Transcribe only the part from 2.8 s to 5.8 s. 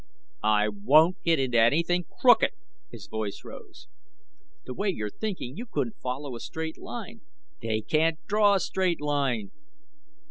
his voice rose. "The way you're thinking you